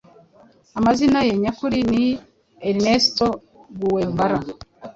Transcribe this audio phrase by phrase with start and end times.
[0.79, 2.03] amazina ye nyakuri ni
[2.69, 3.27] ernesto
[3.79, 4.37] guevara,